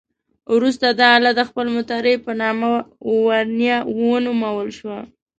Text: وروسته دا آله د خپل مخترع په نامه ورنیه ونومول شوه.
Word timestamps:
وروسته 0.55 0.87
دا 0.99 1.07
آله 1.17 1.31
د 1.35 1.41
خپل 1.49 1.65
مخترع 1.75 2.15
په 2.25 2.31
نامه 2.41 2.69
ورنیه 3.23 3.77
ونومول 3.99 4.69
شوه. 4.79 4.99